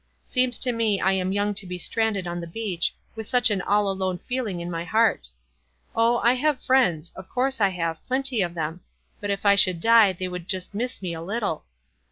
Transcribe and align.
Seems 0.25 0.57
to 0.57 0.71
me 0.71 0.99
I 0.99 1.11
am 1.13 1.31
young 1.31 1.53
to 1.53 1.67
be 1.67 1.77
stranded 1.77 2.25
on 2.25 2.39
the 2.39 2.47
beach, 2.47 2.91
with 3.15 3.27
such 3.27 3.51
an 3.51 3.61
ail 3.69 3.87
alone 3.87 4.17
feeling 4.17 4.59
in 4.59 4.71
my 4.71 4.83
heart. 4.83 5.29
Oh, 5.95 6.17
I 6.23 6.33
have 6.33 6.59
friends— 6.59 7.11
of 7.15 7.29
course 7.29 7.61
I 7.61 7.69
have, 7.69 8.03
plenty 8.07 8.41
of 8.41 8.55
them; 8.55 8.81
but 9.19 9.29
if 9.29 9.45
I 9.45 9.53
should 9.53 9.79
die 9.79 10.11
they 10.11 10.27
would 10.27 10.47
just 10.47 10.73
miss 10.73 11.03
me 11.03 11.13
a 11.13 11.21
little. 11.21 11.65